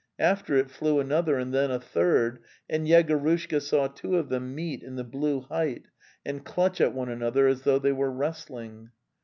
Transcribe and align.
After 0.17 0.55
it 0.55 0.71
flew 0.71 0.99
another, 0.99 1.37
and 1.37 1.53
then 1.53 1.69
a 1.69 1.79
third, 1.79 2.39
and 2.67 2.87
Yegorushka 2.87 3.61
saw 3.61 3.87
two 3.87 4.15
of 4.17 4.29
them 4.29 4.55
meet 4.55 4.81
in 4.81 4.95
the 4.95 5.03
blue 5.03 5.41
height 5.41 5.83
and 6.25 6.43
clutch 6.43 6.81
at 6.81 6.95
one 6.95 7.09
another 7.09 7.45
as 7.45 7.61
though 7.61 7.77
they 7.77 7.91
were 7.91 8.11
wrestling. 8.11 8.89